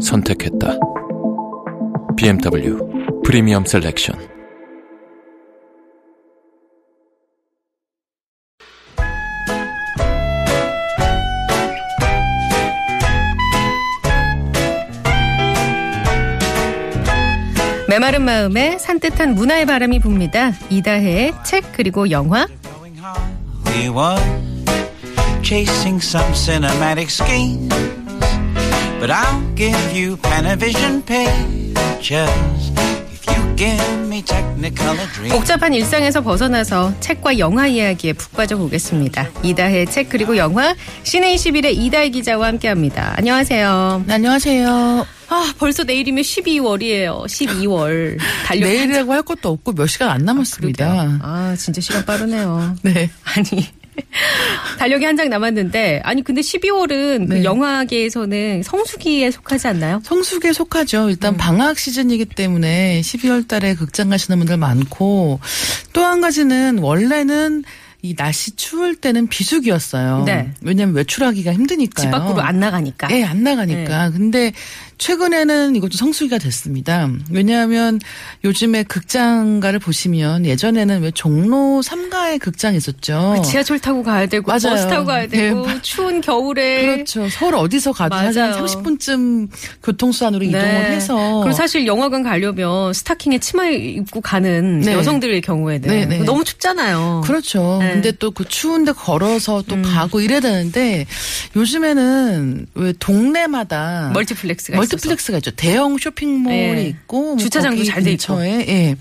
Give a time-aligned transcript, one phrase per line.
[0.00, 0.78] 선택했다.
[2.16, 2.78] BMW
[3.24, 4.18] 프리미엄 셀렉션.
[17.88, 20.52] 메마른 마음에 산뜻한 문화의 바람이 붑니다.
[20.70, 22.46] 이다혜의 책 그리고 영화
[27.20, 27.99] going
[29.00, 32.70] But I'll give you Panavision pictures
[33.10, 35.32] if you give me Technicolor dreams.
[35.34, 39.28] 복잡한 일상에서 벗어나서 책과 영화 이야기에 푹 빠져보겠습니다.
[39.42, 43.14] 이다혜의 책 그리고 영화 시내 21의 이다혜 기자와 함께합니다.
[43.16, 44.04] 안녕하세요.
[44.06, 45.06] 네, 안녕하세요.
[45.30, 47.24] 아 벌써 내일이면 12월이에요.
[47.24, 51.20] 12월 달력 내일이라고 할 것도 없고 몇 시간 안 남았습니다.
[51.22, 52.76] 아 진짜 시간 빠르네요.
[52.82, 53.08] 네.
[53.24, 53.66] 아니
[54.78, 57.44] 달력이 한 장 남았는데 아니 근데 12월은 그 네.
[57.44, 60.00] 영화계에서는 성수기에 속하지 않나요?
[60.04, 61.04] 성수기에 속하죠.
[61.04, 61.10] 음.
[61.10, 65.40] 일단 방학 시즌이기 때문에 12월 달에 극장 가시는 분들 많고
[65.92, 67.62] 또 한 가지는 원래는
[68.02, 70.22] 이 날씨 추울 때는 비수기였어요.
[70.24, 70.50] 네.
[70.62, 72.02] 왜냐하면 외출하기가 힘드니까요.
[72.06, 73.08] 집 밖으로 안 나가니까.
[73.12, 74.08] 예, 안 나가니까.
[74.08, 74.16] 네.
[74.16, 74.52] 근데
[75.00, 77.08] 최근에는 이것도 성수기가 됐습니다.
[77.30, 77.98] 왜냐하면
[78.44, 83.36] 요즘에 극장가를 보시면 예전에는 왜 종로 3가에 극장이 있었죠.
[83.36, 84.76] 그 지하철 타고 가야 되고 맞아요.
[84.76, 87.28] 버스 타고 가야 되고 네, 추운 겨울에 그렇죠.
[87.30, 88.66] 서울 어디서 가도 한 맞아요.
[88.66, 89.48] 30분쯤
[89.82, 91.14] 교통수단으로 이동을 해서.
[91.16, 91.40] 네.
[91.44, 94.92] 그리고 사실 영화관 가려면 스타킹에 치마 입고 가는 네.
[94.92, 96.18] 여성들의 경우에는 네, 네.
[96.24, 97.22] 너무 춥잖아요.
[97.24, 97.78] 그렇죠.
[97.80, 97.86] 네.
[97.88, 97.92] 음.
[97.94, 101.04] 근데 또 그 추운데 걸어서 또 가고 이래야 되는데
[101.56, 105.50] 요즘에는 왜 동네마다 멀티플렉스가 멀티플렉스가 있죠.
[105.52, 106.82] 대형 쇼핑몰이 네.
[106.88, 108.44] 있고 뭐 주차장도 거기 잘돼 있고.
[108.44, 108.96] 예.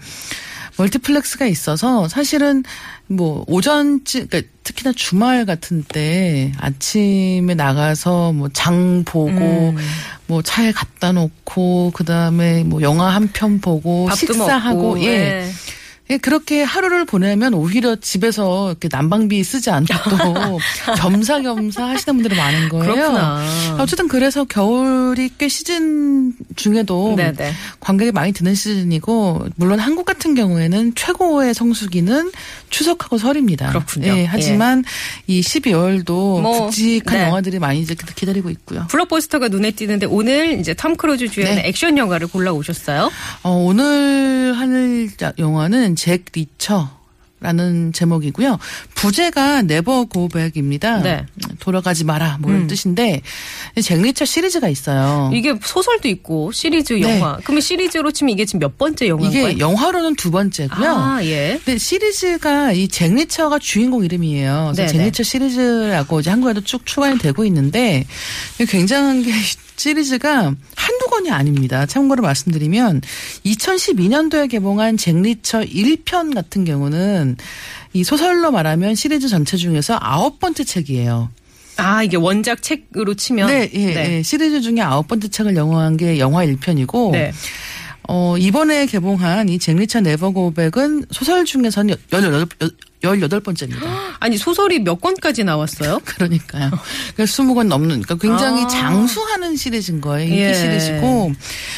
[0.78, 2.64] 멀티플렉스가 있어서 사실은
[3.08, 9.76] 뭐 오전쯤 그러니까 특히나 주말 같은 때 아침에 나가서 뭐 장 보고 음.
[10.28, 15.18] 뭐 차에 갖다 놓고 그다음에 뭐 영화 한 편 보고 식사하고 먹고, 예.
[15.18, 15.52] 네.
[16.12, 20.60] 예, 그렇게 하루를 보내면 오히려 집에서 이렇게 난방비 쓰지 않고 또
[20.98, 22.94] 겸사겸사 하시는 분들이 많은 거예요.
[22.96, 23.44] 그렇구나.
[23.80, 27.54] 어쨌든 그래서 겨울이 꽤 시즌 중에도 네네.
[27.80, 32.32] 관객이 많이 드는 시즌이고 물론 한국 같은 경우에는 최고의 성수기는
[32.72, 33.70] 추석하고 설입니다.
[33.70, 34.08] 그렇군요.
[34.18, 34.84] 예, 하지만
[35.28, 37.24] 이 12월도 뭐, 굵직한 네.
[37.26, 38.88] 영화들이 많이 이제 기다리고 있고요.
[38.90, 41.68] 블록버스터가 눈에 띄는데 오늘 이제 톰 크루즈 주연의 네.
[41.68, 43.12] 액션 영화를 골라 오셨어요.
[43.44, 46.98] 어, 오늘 할 자- 영화는 잭 리처
[47.42, 48.60] 라는 제목이고요.
[48.96, 51.02] 부제가 Never Go Back입니다.
[51.02, 51.26] 네.
[51.62, 52.68] 돌아가지 마라 뭐 이런 음.
[52.68, 53.22] 뜻인데
[53.82, 55.32] 잭 리처 시리즈가 있어요.
[55.34, 57.02] 이게 소설도 있고 시리즈 네.
[57.02, 57.38] 영화.
[57.46, 59.50] 그러면 시리즈로 치면 이게 지금 몇 번째 영화인가요?
[59.52, 60.90] 이게 영화로는 두 번째고요.
[60.92, 61.62] 아 예.
[61.64, 64.74] 근데 시리즈가 이 잭 리처가 주인공 이름이에요.
[64.76, 64.92] 그래서.
[64.92, 68.06] 잭 리처 시리즈라고 이제 한국에도 쭉 출간이 되고 있는데
[68.68, 69.32] 굉장한 게
[69.78, 71.88] 시리즈가 한 두 권이 아닙니다.
[71.88, 73.02] 참고로 말씀드리면
[73.44, 77.36] 2012년도에 개봉한 잭 리처 1편 같은 경우는
[77.94, 81.32] 이 소설로 말하면 시리즈 전체 중에서 아홉 번째 책이에요.
[81.78, 84.24] 아 이게 원작 책으로 치면 네, 예, 예.
[84.24, 87.32] 시리즈 중에 아홉 번째 책을 영화한 게 영화 1편이고 네.
[88.08, 92.24] 어, 이번에 개봉한 이 잭리처 Never Go Back은 소설 중에서는 18,
[93.02, 93.82] 18번째입니다.
[94.20, 96.00] 아니 소설이 몇 권까지 나왔어요?
[96.06, 96.70] 그러니까요.
[96.70, 98.68] 그러니까 20권 넘는, 그러니까 굉장히 아.
[98.68, 100.28] 장수하는 시리즈인 거예요.
[100.28, 100.54] 인기 예.
[100.54, 101.34] 시리즈고.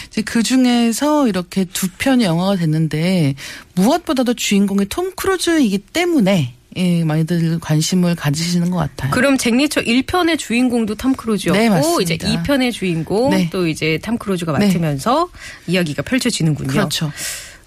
[0.07, 3.35] 이제 그 중에서 이렇게 두 편이 영화가 됐는데
[3.75, 9.11] 무엇보다도 주인공이 톰 크루즈이기 때문에 예, 많이들 관심을 가지시는 것 같아요.
[9.11, 12.03] 그럼 잭리처 1편의 주인공도 톰 크루즈였고 네.
[12.03, 13.49] 이제 2편의 주인공 네.
[13.51, 14.67] 또 이제 톰 크루즈가 네.
[14.67, 15.29] 맡으면서
[15.67, 16.69] 이야기가 펼쳐지는군요.
[16.69, 17.11] 그렇죠.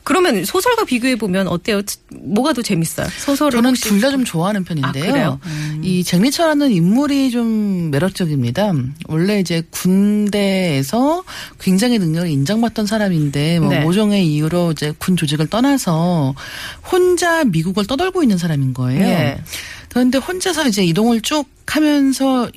[0.04, 1.80] 그러면 소설과 비교해 보면 어때요?
[2.14, 3.06] 뭐가 더 재밌어요?
[3.18, 5.04] 소설을 저는 둘 다 좀 좋아하는 편인데요.
[5.04, 5.40] 아, 그래요?
[5.82, 8.72] 이 잭리처라는 인물이 좀 매력적입니다.
[9.08, 11.24] 원래 이제 군대에서
[11.58, 13.80] 굉장히 능력을 인정받던 사람인데 뭐 네.
[13.80, 16.34] 모종의 이유로 이제 군 조직을 떠나서
[16.90, 19.02] 혼자 미국을 떠돌고 있는 사람인 거예요.
[19.04, 19.38] 예.
[19.88, 22.48] 그런데 혼자서 이제 이동을 쭉 하면서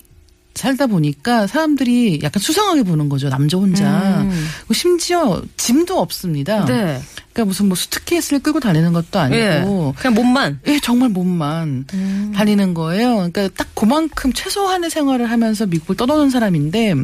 [0.58, 3.30] 살다 보니까 사람들이 약간 수상하게 보는 거죠.
[3.30, 4.22] 남자 혼자.
[4.22, 4.50] 음.
[4.74, 6.66] 심지어 짐도 없습니다.
[6.66, 7.00] 네.
[7.32, 9.48] 그러니까 무슨 뭐 수트케이스를 끌고 다니는 것도 예.
[9.48, 10.60] 아니고 그냥 몸만.
[10.68, 12.34] 예, 정말 몸만 음.
[12.36, 13.16] 다니는 거예요.
[13.16, 16.96] 그러니까 딱 그만큼 최소한의 생활을 하면서 미국을 떠도는 사람인데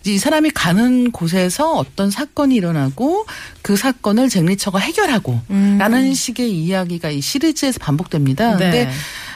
[0.00, 3.26] 이제 이 사람이 가는 곳에서 어떤 사건이 일어나고
[3.60, 8.52] 그 사건을 잭 리처가 해결하고 라는 식의 이야기가 이 시리즈에서 반복됩니다.
[8.54, 8.58] 음.
[8.58, 8.70] 네.
[8.70, 8.90] 근데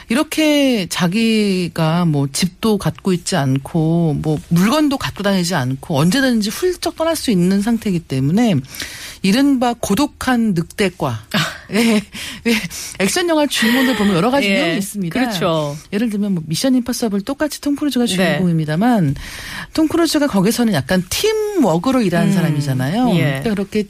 [0.09, 7.15] 이렇게 자기가 뭐 집도 갖고 있지 않고 뭐 물건도 갖고 다니지 않고 언제든지 훌쩍 떠날
[7.15, 8.55] 수 있는 상태이기 때문에
[9.21, 11.19] 이른바 고독한 늑대과
[11.71, 12.01] 예,
[12.47, 12.55] 예,
[12.99, 15.19] 액션 영화 주인공들 보면 여러 가지 예, 유형이 있습니다.
[15.19, 15.77] 그렇죠.
[15.93, 18.15] 예를 들면 뭐 미션 임파서블 똑같이 톰 크루즈가 네.
[18.15, 19.15] 주인공입니다만
[19.73, 23.09] 톰 크루즈가 거기서는 약간 팀 워크로 일하는 음, 사람이잖아요.
[23.15, 23.19] 예.
[23.19, 23.83] 그러니까 그렇게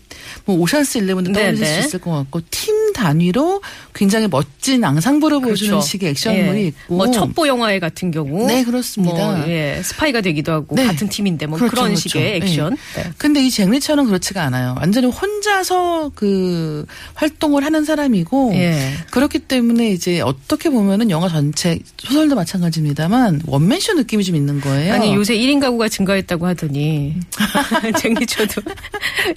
[0.44, 1.82] 뭐 Ocean's Eleven도 네, 떠올릴 네.
[1.82, 3.62] 수 있을 것 같고 팀 단위로
[3.94, 5.88] 굉장히 멋진 앙상블을 보여주는 그렇죠.
[5.88, 6.68] 식의 액션물이 예.
[6.68, 8.46] 있고 뭐 첩보 영화의 같은 경우.
[8.46, 9.16] 네, 그렇습니다.
[9.16, 10.86] 뭐, 예, 스파이가 되기도 하고 네.
[10.86, 12.10] 같은 팀인데 뭐 그렇죠, 그런 그렇죠.
[12.10, 12.78] 식의 액션.
[12.98, 13.02] 예.
[13.02, 13.12] 네.
[13.18, 14.76] 근데 이 잭리처는 그렇지가 않아요.
[14.80, 16.86] 완전히 혼자서 그
[17.16, 18.94] 활동을 하는 사람이고 예.
[19.12, 24.94] 그렇기 때문에 이제 어떻게 보면은 영화 전체 소설도 마찬가지입니다만 원맨쇼 느낌이 좀 있는 거예요.
[24.94, 27.16] 아니 요새 1인 가구가 증가했다고 하더니
[28.00, 28.62] 쟁리쳐도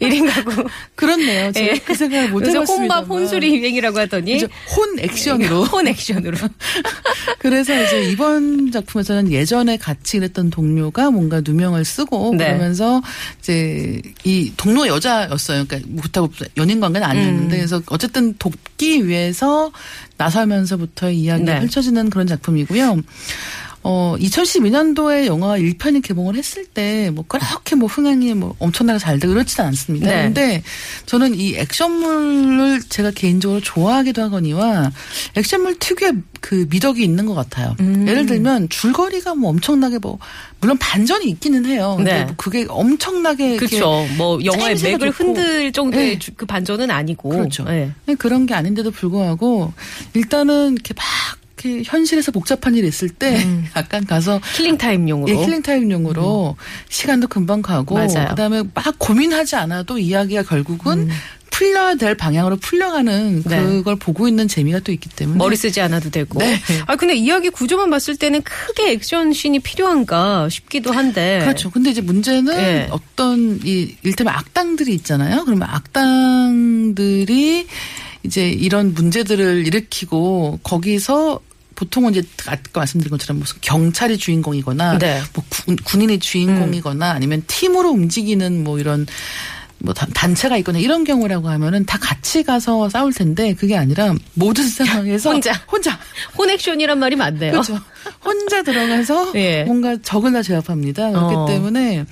[0.00, 1.52] 1인 가구 그렇네요.
[1.52, 1.78] 제가 예.
[1.78, 3.00] 그 생각을 못 해봤습니다.
[3.00, 5.64] 혼술이 유행이라고 하더니 이제 혼 액션으로.
[5.64, 6.36] 혼 액션으로
[7.38, 12.46] 그래서 이제 이번 작품에서는 예전에 같이 일했던 동료가 뭔가 누명을 쓰고 네.
[12.46, 13.02] 그러면서
[13.40, 15.64] 이제 이 동료 여자였어요.
[15.66, 17.58] 그러니까 그렇다고 연인 관계는 아니었는데 음.
[17.58, 19.72] 그래서 어쨌든 돕기 위해서
[20.16, 21.60] 나서면서부터의 이야기가 네.
[21.60, 23.02] 펼쳐지는 그런 작품이고요.
[23.84, 29.32] 어, 2012년도에 영화 1편이 개봉을 했을 때, 뭐, 그렇게 뭐, 흥행이 뭐, 엄청나게 잘 되고
[29.34, 30.06] 그렇지는 않습니다.
[30.08, 30.22] 네.
[30.22, 30.62] 근데
[31.06, 34.92] 저는 이 액션물을 제가 개인적으로 좋아하기도 하거니와
[35.36, 37.74] 액션물 특유의 그 미덕이 있는 것 같아요.
[37.80, 38.06] 음.
[38.06, 40.18] 예를 들면 줄거리가 뭐 엄청나게 뭐,
[40.60, 41.94] 물론 반전이 있기는 해요.
[41.96, 42.24] 근데 네.
[42.24, 43.56] 뭐 그게 엄청나게.
[43.56, 44.06] 그렇죠.
[44.16, 45.24] 뭐 영화의 맥을 좋고.
[45.24, 46.18] 흔들 정도의 네.
[46.20, 47.30] 주- 그 반전은 아니고.
[47.30, 47.64] 그렇죠.
[47.68, 47.90] 예.
[48.06, 49.72] 네, 그런 게 아닌데도 불구하고
[50.14, 51.04] 일단은 이렇게 막
[51.64, 53.66] 이렇게 현실에서 복잡한 일이 있을 때 음.
[53.76, 55.32] 약간 가서 killing time용으로.
[55.32, 56.56] 예, killing time용으로
[56.88, 58.06] 시간도 금방 가고 음.
[58.06, 58.28] 맞아요.
[58.30, 61.08] 그다음에 막 고민하지 않아도 이야기가 결국은
[61.50, 63.42] 풀려야 될 방향으로 풀려가는 음.
[63.46, 63.62] 네.
[63.62, 66.38] 그걸 보고 있는 재미가 또 있기 때문에 머리 쓰지 않아도 되고.
[66.38, 66.58] 네.
[66.86, 71.40] 아 근데 이야기 구조만 봤을 때는 크게 액션 씬이 필요한가 싶기도 한데.
[71.42, 71.70] 그렇죠.
[71.70, 72.88] 근데 이제 문제는 예.
[72.90, 75.44] 어떤 이 일테면 악당들이 있잖아요.
[75.44, 77.66] 그러면 악당들이
[78.24, 81.40] 이제 이런 문제들을 일으키고 거기서
[81.74, 85.20] 보통은 이제 아까 말씀드린 것처럼 무슨 경찰이 주인공이거나 네.
[85.34, 89.06] 뭐 군, 군인이 주인공이거나 아니면 팀으로 움직이는 뭐 이런
[89.78, 94.62] 뭐 단- 단체가 있거나 이런 경우라고 하면은 다 같이 가서 싸울 텐데 그게 아니라 모든
[94.68, 95.52] 상황에서 혼자.
[95.70, 95.98] 혼자
[96.38, 97.50] 혼 액션이란 말이 맞네요.
[97.52, 97.80] 그렇죠.
[98.24, 99.64] 혼자 들어가서 예.
[99.64, 101.10] 뭔가 적을 다 제압합니다.
[101.10, 101.46] 그렇기 어.
[101.46, 102.04] 때문에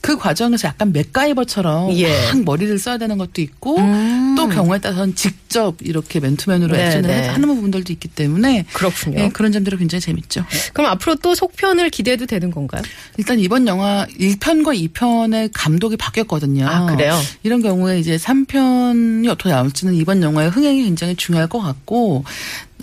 [0.00, 2.08] 그 과정에서 약간 맥가이버처럼 예.
[2.32, 4.34] 막 머리를 써야 되는 것도 있고 음.
[4.36, 7.26] 또 경우에 따라서는 직접 이렇게 맨투맨으로 네, 액션을 네.
[7.28, 9.18] 하는 부분들도 있기 때문에 그렇군요.
[9.18, 10.44] 예, 그런 점들이 굉장히 재밌죠.
[10.72, 12.82] 그럼 앞으로 또 속편을 기대해도 되는 건가요?
[13.16, 16.66] 일단 이번 영화 1편과 2편의 감독이 바뀌었거든요.
[16.66, 17.18] 아, 그래요?
[17.42, 22.24] 이런 경우에 이제 3편이 어떻게 나올지는 이번 영화의 흥행이 굉장히 중요할 것 같고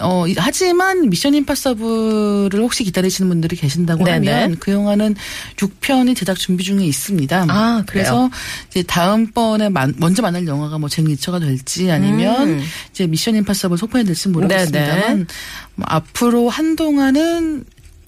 [0.01, 4.29] 어, 이- 하지만 미션 임파서블을 혹시 기다리시는 분들이 계신다고 네네.
[4.31, 5.15] 하면 그 영화는
[5.55, 7.45] 6편이 제작 준비 중에 있습니다.
[7.49, 7.83] 아?
[7.87, 8.29] 그래서
[8.69, 12.63] 이제 다음번에 만- 먼저 만날 영화가 뭐 잭리처가 될지 아니면 음.
[12.91, 15.27] 이제 미션 임파서블 속편이 될지 모르겠습니다만.
[15.75, 17.63] 뭐 앞으로 한동안은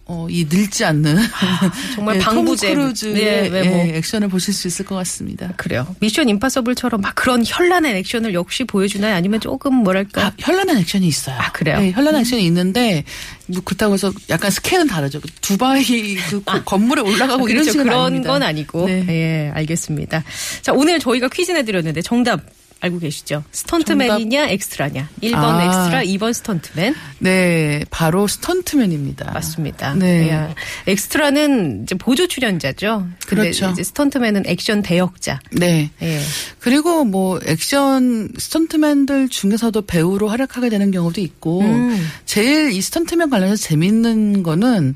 [0.09, 1.17] 어, 이 늙지 않는
[1.95, 2.67] 정말 예, 방부제.
[2.73, 3.75] 톰 크루즈의 예, 외모.
[3.89, 5.51] 예, 액션을 보실 수 있을 것 같습니다.
[5.57, 5.95] 그래요.
[5.99, 9.15] 미션 임파서블처럼 막 그런 현란한 액션을 역시 보여주나요?
[9.15, 10.27] 아니면 조금 뭐랄까?
[10.27, 11.35] 아, 현란한 액션이 있어요.
[11.37, 11.79] 아, 그래요?
[11.79, 13.03] 네, 현란한 액션이 있는데
[13.47, 15.19] 뭐 그렇다고 해서 약간 스케일은 다르죠.
[15.19, 17.71] 그 두바이 그 고- 건물에 올라가고 아, 이런 그렇죠.
[17.71, 18.31] 식은 그런 아닙니다.
[18.31, 18.85] 건 아니고.
[18.87, 19.05] 네.
[19.09, 20.23] 예, 알겠습니다.
[20.61, 22.39] 자, 오늘 저희가 퀴즈 내드렸는데 정답
[22.79, 23.43] 알고 계시죠?
[23.51, 25.09] 스턴트맨이냐 엑스트라냐.
[25.21, 25.65] 1번 아.
[25.65, 26.95] 엑스트라, 2번 스턴트맨.
[27.19, 29.31] 네, 바로 스턴트맨입니다.
[29.31, 29.95] 맞습니다.
[29.95, 30.29] 네.
[30.29, 30.53] 야,
[30.85, 33.07] 엑스트라는 이제 보조 출연자죠.
[33.25, 33.69] 근데 그렇죠.
[33.71, 35.39] 이제 스턴트맨은 액션 대역자.
[35.51, 35.89] 네.
[36.01, 36.19] 예.
[36.59, 42.07] 그리고 뭐 액션 스턴트맨들 중에서도 배우로 활약하게 되는 경우도 있고 음.
[42.25, 44.95] 제일 이 스턴트맨 관련해서 재밌는 거는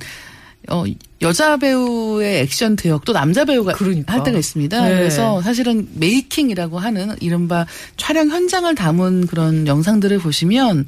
[0.69, 0.83] 어
[1.21, 4.13] 여자 배우의 액션 대역 또 남자 배우가 그러니까.
[4.13, 4.81] 할 때가 있습니다.
[4.81, 4.95] 네.
[4.95, 7.65] 그래서 사실은 메이킹이라고 하는 이른바
[7.97, 10.85] 촬영 현장을 담은 그런 영상들을 보시면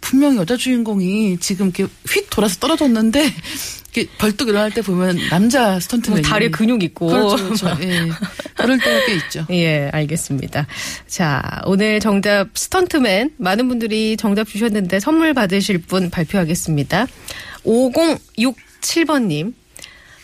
[0.00, 3.32] 분명히 여자 주인공이 지금 이렇게 휙 돌아서 떨어졌는데
[3.92, 7.08] 이렇게 벌떡 일어날 때 보면 남자 뭐 스턴트맨이 다리에 근육 있고.
[7.08, 7.76] 그렇죠, 그렇죠.
[7.82, 8.08] 예.
[8.56, 9.46] 그럴 때가 꽤 있죠.
[9.50, 10.66] 예, 알겠습니다.
[11.06, 17.06] 자, 오늘 정답 스턴트맨 많은 분들이 정답 주셨는데 선물 받으실 분 발표하겠습니다.
[18.80, 19.54] 5067번님.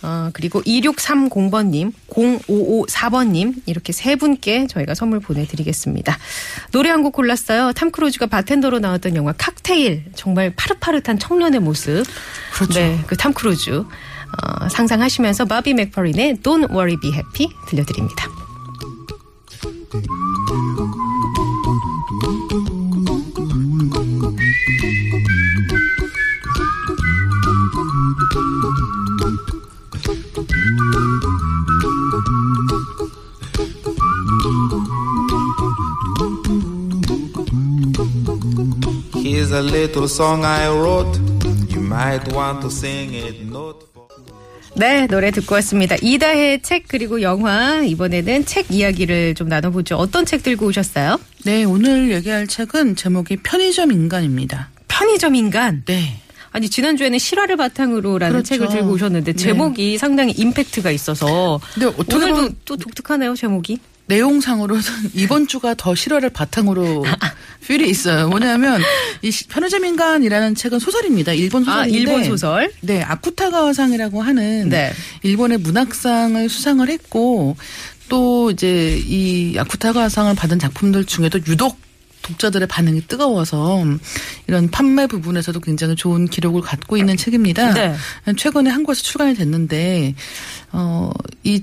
[0.03, 6.19] 어, 그리고 2630번님, 0554번님, 이렇게 세 분께 저희가 선물 보내드리겠습니다.
[6.73, 7.73] 노래 한 곡 골랐어요.
[7.73, 10.05] 탐 크루즈가 바텐더로 나왔던 영화 칵테일.
[10.15, 12.05] 정말 파릇파릇한 청년의 모습.
[12.53, 12.75] 그렇죠.
[12.81, 13.71] 네, 그 탐 크루즈.
[13.81, 18.27] 어, 상상하시면서 바비 맥퍼린의 Don't Worry Be Happy 들려드립니다.
[39.55, 41.19] A little song I wrote.
[41.71, 44.05] You might want to sing it note for
[44.77, 45.95] 네, 노래 듣고 왔습니다.
[46.03, 49.97] 이다혜 책 그리고 영화 이번에는 책 이야기를 좀 나눠보죠.
[49.97, 51.21] 어떤 책 들고 오셨어요?
[51.45, 54.71] 네, 오늘 얘기할 책은 제목이 편의점 인간입니다.
[54.89, 55.85] 편의점 인간.
[55.87, 56.21] 네.
[56.51, 58.49] 아니 지난주에는 실화를 바탕으로라는 그렇죠.
[58.49, 59.37] 책을 들고 오셨는데 네.
[59.37, 63.79] 제목이 상당히 임팩트가 있어서 근데 어떻게 오늘도 보면 또 독특하네요 제목이.
[64.07, 64.83] 내용상으로는
[65.15, 67.05] 이번 주가 더 실화를 바탕으로
[67.67, 68.29] 필이 있어요.
[68.29, 68.81] 뭐냐면
[69.23, 71.33] 이 시- 편의점 인간이라는 책은 소설입니다.
[71.33, 72.73] 일본 아 소설인데 일본 소설.
[72.81, 74.93] 네, 아쿠타가와상이라고 하는 네.
[75.23, 77.57] 일본의 문학상을 수상을 했고
[78.09, 81.79] 또 이제 이 아쿠타가와상을 받은 작품들 중에도 유독
[82.23, 83.85] 독자들의 반응이 뜨거워서
[84.47, 87.75] 이런 판매 부분에서도 굉장히 좋은 기록을 갖고 있는 책입니다.
[87.75, 87.95] 네.
[88.37, 90.15] 최근에 한국에서 출간이 됐는데
[90.73, 91.63] 어이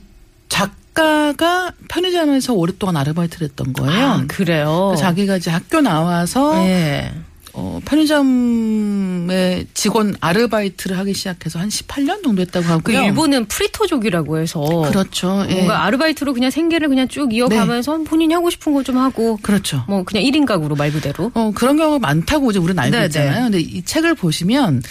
[0.50, 4.06] 작 가가 편의점에서 오랫동안 아르바이트를 했던 거예요.
[4.06, 4.96] 아 그래요.
[4.98, 7.12] 자기가 이제 학교 나와서 네.
[7.54, 13.02] 어, 편의점의 직원 아르바이트를 하기 시작해서 한 18년 정도 했다고 그 하고요.
[13.04, 15.46] 일본은 프리토족이라고 해서 그렇죠.
[15.50, 15.56] 예.
[15.56, 19.84] 뭔가 아르바이트로 그냥 생계를 그냥 쭉 이어가면서 본인이 하고 싶은 거좀 하고 그렇죠.
[19.88, 21.32] 뭐 그냥 1인 가구로 말 그대로.
[21.34, 23.44] 어, 그런 경우가 많다고 이제 우리는 알고 네, 있잖아요.
[23.44, 24.82] 근데 이 책을 보시면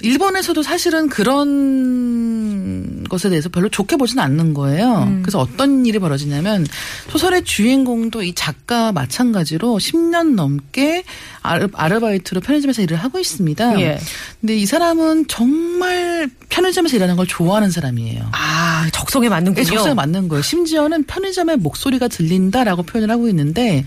[0.00, 5.04] 일본에서도 사실은 그런 것에 대해서 별로 좋게 보지는 않는 거예요.
[5.04, 5.22] 음.
[5.22, 6.66] 그래서 어떤 일이 벌어지냐면
[7.08, 11.04] 소설의 주인공도 이 작가와 마찬가지로 10년 넘게
[11.42, 13.80] 아르, 아르 바이트로 편의점에서 일을 하고 있습니다.
[13.80, 13.98] 예.
[14.40, 18.28] 근데 이 사람은 정말 편의점에서 일하는 걸 좋아하는 사람이에요.
[18.32, 19.60] 아 적성에 맞는군요.
[19.60, 20.42] 예, 적성에 맞는 거예요.
[20.42, 23.84] 심지어는 편의점의 목소리가 들린다라고 표현을 하고 있는데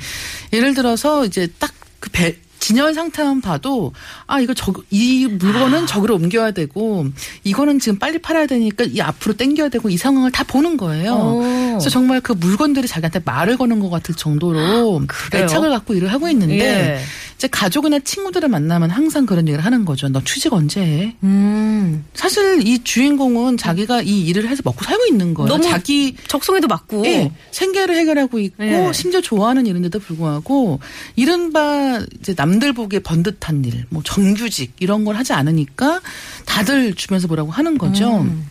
[0.54, 3.94] 예를 들어서 이제 딱그 배, 진열 상태만 봐도
[4.28, 7.06] 아 이거 저 이 물건은 저기로 옮겨야 되고
[7.44, 11.14] 이거는 지금 빨리 팔아야 되니까 이 앞으로 당겨야 되고 이 상황을 다 보는 거예요.
[11.14, 11.40] 오.
[11.72, 15.44] 그래서 정말 그 물건들이 자기한테 말을 거는 것 같을 정도로 그래요?
[15.46, 17.00] 애착을 갖고 일을 하고 있는데 예.
[17.36, 20.10] 이제 가족이나 친구들을 만나면 항상 그런 얘기를 하는 거죠.
[20.10, 21.16] 너 취직 언제 해?
[21.24, 22.04] 음.
[22.14, 25.48] 사실 이 주인공은 자기가 이 일을 해서 먹고 살고 있는 거예요.
[25.50, 27.06] 너무 자기 적성에도 맞고.
[27.06, 28.92] 예, 생계를 해결하고 있고 예.
[28.94, 30.80] 심지어 좋아하는 일인데도 불구하고
[31.16, 36.02] 이른바 이제 남들 보기에 번듯한 일, 뭐 정규직 이런 걸 하지 않으니까
[36.46, 38.22] 다들 주변에서 뭐라고 하는 거죠.
[38.22, 38.48] 음.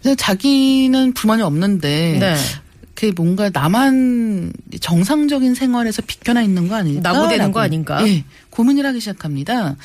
[0.00, 2.36] 그래서 자기는 불만이 없는데 네.
[2.94, 7.12] 그게 뭔가 나만 정상적인 생활에서 비껴나 있는 거 아닐까?
[7.12, 8.06] 낙오되는 거 아닌가?
[8.08, 9.76] 예, 고민을 하기 시작합니다.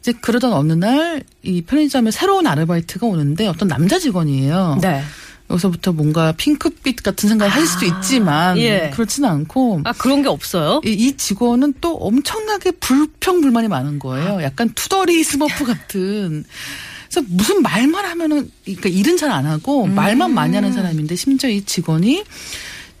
[0.00, 4.78] 이제 그러던 어느 날 이 편의점에 새로운 아르바이트가 오는데 어떤 남자 직원이에요.
[4.80, 5.02] 네.
[5.52, 8.90] 여기서부터 뭔가 핑크빛 같은 생각을 하실 수도 있지만 예.
[8.92, 10.80] 그렇지는 않고 아 그런 게 없어요.
[10.84, 14.42] 이, 이 직원은 또 엄청나게 불평불만이 많은 거예요.
[14.42, 16.44] 약간 투덜이 스머프 같은.
[17.10, 19.94] 그래서 무슨 말만 하면은 그러니까 일은 잘 안 하고 음.
[19.94, 22.24] 말만 많이 하는 사람인데 심지어 이 직원이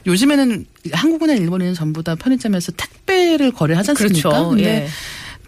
[0.06, 4.28] 요즘에는 한국이나 일본에는 전부 다 편의점에서 택배를 거래하지 않습니까?
[4.28, 4.48] 그렇죠.
[4.50, 4.88] 근데 예.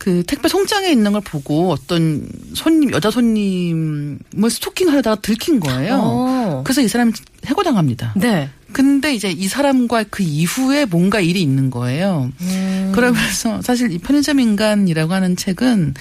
[0.04, 5.98] 그 택배 송장에 있는 걸 보고 어떤 손님 여자 손님을 스토킹하다가 들킨 거예요.
[5.98, 6.62] 어.
[6.62, 7.12] 그래서 이 사람이
[7.46, 8.12] 해고당합니다.
[8.14, 8.50] 네.
[8.72, 12.30] 근데 이제 이 사람과 그 이후에 뭔가 일이 있는 거예요.
[12.38, 12.92] 음.
[12.94, 15.94] 그러면서 사실 이 편의점 인간이라고 하는 책은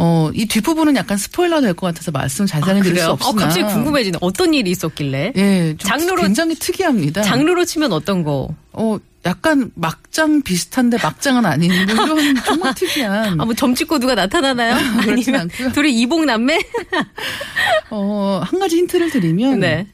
[0.00, 3.08] 어, 이 뒷부분은 약간 스포일러 될 것 같아서 말씀 자세히 드릴 수 그래요?
[3.10, 4.18] 없으나 어, 갑자기 궁금해지네.
[4.20, 5.32] 어떤 일이 있었길래?
[5.36, 7.22] 예, 좀 장르로- 굉장히 특이합니다.
[7.22, 8.48] 장르로 치면 어떤 거?
[8.72, 11.82] 어, 약간 막장 비슷한데 막장은 아닌 뭐
[12.14, 14.76] 이런 정말 특이한 아, 뭐 점 찍고 누가 나타나나요?
[15.02, 15.72] 그렇진 아니면 않고요.
[15.72, 16.58] 둘이 이복 남매?
[17.90, 19.86] 어, 한 가지 힌트를 드리면 네.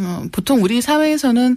[0.00, 1.56] 어, 보통 우리 사회에서는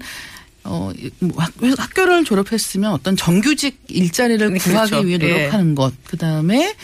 [0.63, 5.07] 어, 이- 뭐 학, 학교를 졸업했으면 어떤 정규직 일자리를 네, 구하기 그렇죠.
[5.07, 5.27] 위해 예.
[5.27, 5.91] 노력하는 것.
[6.07, 6.75] 그 다음에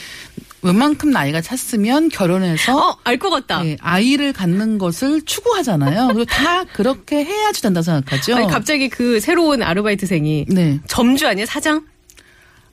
[0.64, 3.64] 웬만큼 나이가 찼으면 결혼해서 어, 알 것 같다.
[3.66, 6.08] 예, 아이를 갖는 것을 추구하잖아요.
[6.08, 8.36] 그리고 다 그렇게 해야지 된다 생각하죠.
[8.36, 10.80] 아니, 갑자기 그 새로운 아르바이트생이 네.
[10.88, 11.46] 점주 아니야?
[11.46, 11.86] 사장?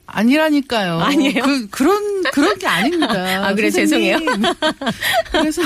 [0.07, 0.99] 아니라니까요.
[0.99, 1.43] 아니에요?
[1.43, 3.13] 그, 그런, 그런 게 아닙니다.
[3.47, 4.19] 아, 그래, 선생님.
[5.31, 5.61] 그래서,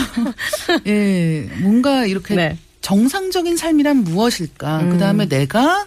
[0.88, 2.58] 예, 뭔가 이렇게 네.
[2.82, 4.80] 정상적인 삶이란 무엇일까?
[4.82, 4.90] 음.
[4.92, 5.86] 그 다음에 내가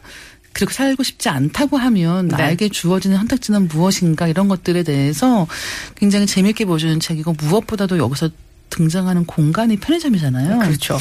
[0.52, 2.36] 그렇게 살고 싶지 않다고 하면 네.
[2.36, 4.28] 나에게 주어지는 선택지는 무엇인가?
[4.28, 5.46] 이런 것들에 대해서
[5.94, 8.30] 굉장히 재미있게 보여주는 책이고 무엇보다도 여기서
[8.70, 10.58] 등장하는 공간이 편의점이잖아요.
[10.60, 10.98] 그렇죠.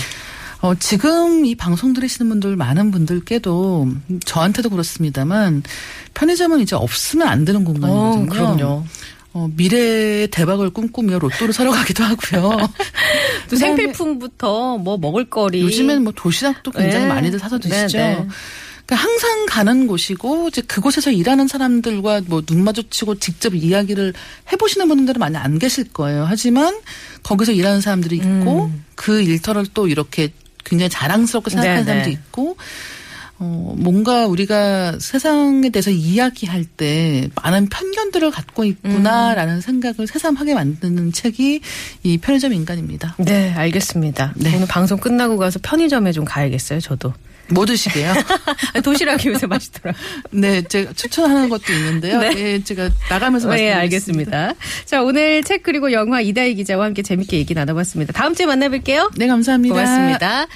[0.61, 3.89] 어, 지금 이 방송 들으시는 분들 많은 분들께도
[4.25, 5.63] 저한테도 그렇습니다만
[6.13, 8.23] 편의점은 이제 없으면 안 되는 공간이거든요.
[8.23, 8.85] 어, 그럼요.
[9.33, 12.57] 어, 미래의 대박을 꿈꾸며 로또를 사러 가기도 하고요.
[13.49, 15.61] 또 생필품부터 뭐 먹을거리.
[15.61, 17.09] 요즘엔 뭐 도시락도 굉장히 네.
[17.13, 17.97] 많이들 사서 드시죠.
[17.97, 18.27] 네, 네.
[18.85, 24.13] 그러니까 항상 가는 곳이고 이제 그곳에서 일하는 사람들과 뭐 눈 마주치고 직접 이야기를
[24.51, 26.25] 해보시는 분들은 많이 안 계실 거예요.
[26.27, 26.75] 하지만
[27.23, 30.33] 거기서 일하는 사람들이 있고 그 일터를 또 이렇게
[30.65, 31.85] 굉장히 자랑스럽게 생각하는 음.
[31.85, 32.11] 네, 사람도 네.
[32.11, 32.57] 있고
[33.43, 39.61] 어, 뭔가 우리가 세상에 대해서 이야기할 때 많은 편 견들을 갖고 있구나라는 음.
[39.61, 41.61] 생각을 새삼하게 만드는 책이
[42.03, 43.15] 이 편의점 인간입니다.
[43.17, 44.33] 네, 알겠습니다.
[44.35, 44.55] 네.
[44.55, 47.13] 오늘 방송 끝나고 가서 편의점에 좀 가야겠어요, 저도.
[47.49, 48.13] 뭐 드시게요?
[48.83, 50.01] 도시락이 요새 맛있더라고요.
[50.31, 52.19] 네, 제가 추천하는 것도 있는데요.
[52.19, 52.33] 네.
[52.37, 54.37] 예, 제가 나가면서 네, 말씀드리겠습니다.
[54.37, 54.85] 알겠습니다.
[54.85, 58.13] 자, 오늘 책 그리고 영화 이다희 기자와 함께 재밌게 얘기 나눠봤습니다.
[58.13, 59.11] 다음 주에 만나뵐게요.
[59.17, 59.75] 네, 감사합니다.
[59.75, 60.47] 고맙습니다.